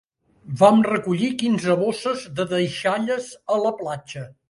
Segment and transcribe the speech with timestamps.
[0.61, 4.31] Vam recollir quinze bosses de deixalles a la platja.